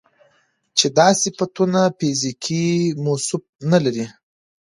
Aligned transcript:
چې 0.77 0.87
دا 0.97 1.07
صفتونه 1.23 1.81
فزيکي 1.99 2.65
موصوف 3.03 3.43
نه 3.71 3.77
لري 3.85 4.05